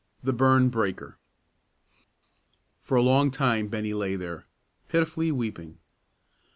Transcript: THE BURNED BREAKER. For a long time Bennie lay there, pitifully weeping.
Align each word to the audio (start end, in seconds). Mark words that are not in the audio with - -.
THE 0.23 0.33
BURNED 0.33 0.71
BREAKER. 0.71 1.19
For 2.81 2.95
a 2.95 3.03
long 3.03 3.29
time 3.29 3.67
Bennie 3.67 3.93
lay 3.93 4.15
there, 4.15 4.47
pitifully 4.87 5.31
weeping. 5.31 5.77